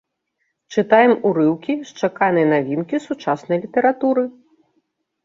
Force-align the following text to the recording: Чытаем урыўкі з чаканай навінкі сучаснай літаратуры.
Чытаем 0.75 1.11
урыўкі 1.29 1.75
з 1.89 2.01
чаканай 2.03 2.45
навінкі 2.53 3.01
сучаснай 3.05 3.57
літаратуры. 3.67 4.23